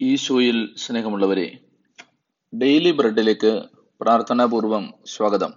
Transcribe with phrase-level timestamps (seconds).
[0.00, 1.58] ഈശോയിൽ സ്നേഹമുള്ളവരെ
[2.58, 3.62] ഡെയിലി ബ്രെഡിലേക്ക്
[4.00, 5.54] പ്രാർത്ഥനാപൂർവം സ്വാഗതം.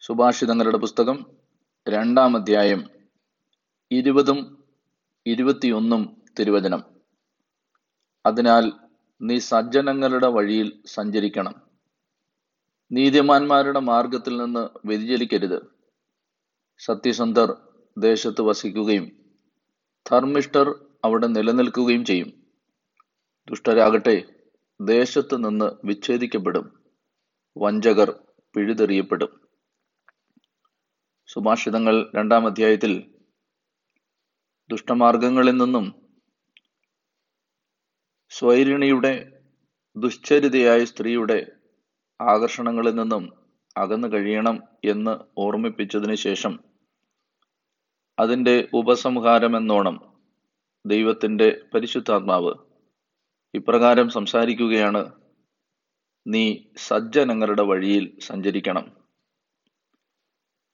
[0.00, 1.26] സുഭാഷിതങ്ങളുടെ പുസ്തകം
[1.88, 2.90] രണ്ടാം അധ്യായം
[3.90, 4.64] ഇരുപതും
[5.26, 6.84] ഇരുപത്തിയൊന്നും തിരുവചനം.
[8.26, 8.72] അതിനാൽ
[9.22, 11.54] നീ സജ്ജനങ്ങളുടെ വഴിയിൽ സഞ്ചരിക്കണം.
[12.92, 15.62] നീതിമാന്മാരുടെ മാർഗത്തിൽ നിന്ന് വ്യതിചലിക്കരുത്.
[16.78, 17.56] സത്യസന്ധർ
[17.98, 19.12] ദേശത്ത് വസിക്കുകയും
[20.10, 22.39] ധർമ്മിഷ്ഠർ അവിടെ നിലനിൽക്കുകയും ചെയ്യും.
[23.50, 24.22] ദുഷ്ടരാകട്ടെ
[24.80, 26.82] ദേശത്ത് നിന്ന് വിച്ഛേദിക്കപ്പെടും.
[27.56, 28.14] വഞ്ചകർ
[28.56, 29.40] പിഴുതെറിയപ്പെടും.
[31.28, 33.12] സുഭാഷിതങ്ങൾ രണ്ടാം അധ്യായത്തിൽ
[34.70, 36.10] ദുഷ്ടമാർഗങ്ങളിൽ നിന്നും
[38.30, 39.42] സ്വൈരിണിയുടെ
[39.96, 41.52] ദുശ്ചരിതയായ സ്ത്രീയുടെ
[42.20, 43.32] ആകർഷണങ്ങളിൽ നിന്നും
[43.76, 46.60] അകന്നു കഴിയണം എന്ന് ഓർമ്മിപ്പിച്ചതിന് ശേഷം
[48.18, 50.18] അതിന്റെ ഉപസംഹാരമെന്നോണം
[50.86, 52.69] ദൈവത്തിന്റെ പരിശുദ്ധാത്മാവ്
[53.54, 55.12] ഇപ്രകാരം സംസാരിക്കുകയാണ്.
[56.26, 59.08] നീ സജ്ജനങ്ങളുടെ വഴിയിൽ സഞ്ചരിക്കണം.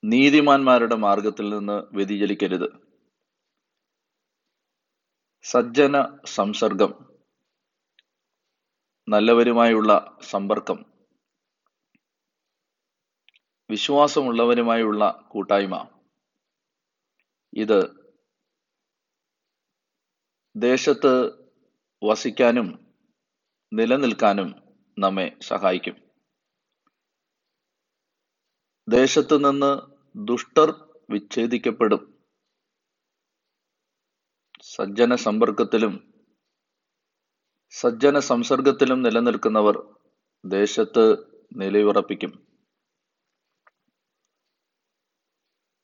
[0.03, 2.87] നീതിമാന്മാരുടെ മാർഗത്തിൽ നിന്ന് വ്യതിചലിക്കരുത്.
[5.43, 7.19] സജ്ജന സംസർഗം.
[9.09, 10.85] നല്ലവരുമായുള്ള സമ്പർക്കം.
[13.69, 15.89] വിശ്വാസമുള്ളവരുമായുള്ള കൂട്ടായ്മ.
[17.57, 18.11] ഇത്
[20.55, 21.46] ദേശത്ത്
[22.03, 22.95] വസിക്കാനും
[23.73, 24.55] നിലനിൽക്കാനും
[24.99, 25.95] നമ്മെ സഹായിക്കും.
[28.89, 29.81] ദേശത്ത് നിന്ന്
[30.15, 32.17] ദുഷ്ടർ വിച്ഛേദിക്കപ്പെടും.
[34.61, 36.13] സജ്ജന സമ്പർക്കത്തിലും
[37.69, 39.95] സജ്ജന സംസർഗത്തിലും നിലനിൽക്കുന്നവർ
[40.45, 41.17] ദേശത്ത്
[41.55, 42.47] നിലയുറപ്പിക്കും.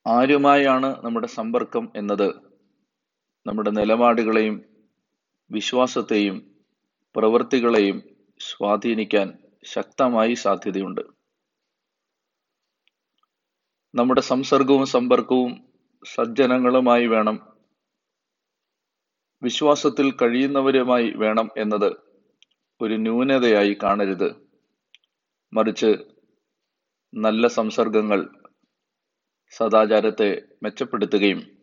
[0.06, 2.28] ആരുമായാണ് നമ്മുടെ സമ്പർക്കം എന്നത്?
[3.46, 4.73] നമ്മുടെ നിലപാടുകളെയും
[5.50, 6.56] വിശ്വാസത്തെയും
[7.16, 8.02] പ്രവൃത്തികളെയും
[8.40, 11.00] സ്വാധീനിക്കാൻ ശക്തമായി സാധ്യതയുണ്ട്.
[13.94, 15.72] നമ്മുടെ സംസർഗവും സമ്പർക്കവും
[16.06, 17.56] സജ്ജനങ്ങളുമായി വേണം.
[19.42, 21.96] വിശ്വാസത്തിൽ കഴിയുന്നവരുമായി വേണം എന്നത്
[22.80, 24.48] ഒരു ന്യൂനതയായി കാണരുത്.
[25.52, 25.96] മറിച്ച്
[27.14, 28.28] നല്ല സംസർഗങ്ങൾ
[29.50, 31.58] സദാചാരത്തെ മെച്ചപ്പെടുത്തുകയും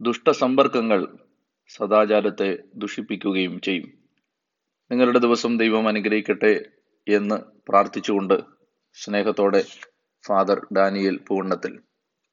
[0.00, 1.23] ദുഷ്ടസമ്പർക്കങ്ങൾ
[1.68, 3.88] സദാചാരത്തെ ദുഷിപ്പിക്കുകയും ചെയ്യും.
[4.90, 6.52] നിങ്ങളുടെ ദിവസം ദൈവം അനുഗ്രഹിക്കട്ടെ
[7.06, 7.36] എന്ന്
[7.68, 8.36] പ്രാർത്ഥിച്ചുകൊണ്ട്
[8.96, 9.62] സ്നേഹത്തോടെ
[10.24, 11.72] ഫാദർ ഡാനിയൽ പൂർണത്തിൽ